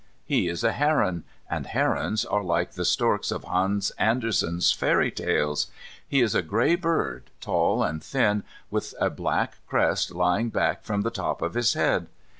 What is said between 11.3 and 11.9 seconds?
of his